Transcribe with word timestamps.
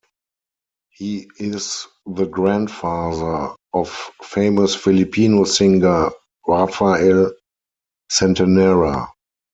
He 0.89 1.29
is 1.37 1.85
the 2.07 2.25
grandfather 2.25 3.53
of 3.71 3.89
famous 4.23 4.73
Filipino 4.75 5.43
singer 5.43 6.09
Rafael 6.47 7.31
Centenera. 8.11 9.07